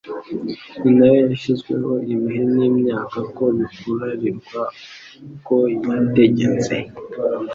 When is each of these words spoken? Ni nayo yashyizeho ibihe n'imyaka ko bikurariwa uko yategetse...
Ni 0.81 0.91
nayo 0.97 1.17
yashyizeho 1.29 1.91
ibihe 2.13 2.43
n'imyaka 2.55 3.17
ko 3.35 3.43
bikurariwa 3.57 4.61
uko 5.33 5.55
yategetse... 5.91 6.73